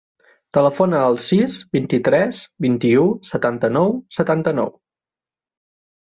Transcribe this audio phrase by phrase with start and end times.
[0.57, 3.03] Telefona al sis, vint-i-tres, vint-i-u,
[3.33, 4.73] setanta-nou, setanta-nou.